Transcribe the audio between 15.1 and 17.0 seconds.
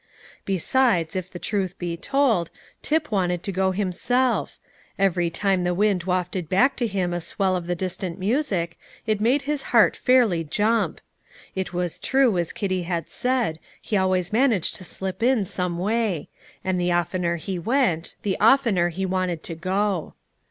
in some way; and the